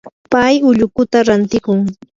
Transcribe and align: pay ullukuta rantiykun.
pay 0.31 0.53
ullukuta 0.69 1.17
rantiykun. 1.27 1.79